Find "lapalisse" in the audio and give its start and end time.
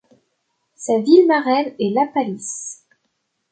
1.93-2.87